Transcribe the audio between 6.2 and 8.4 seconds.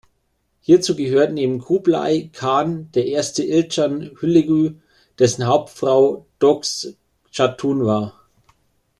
Doquz-Chatun war.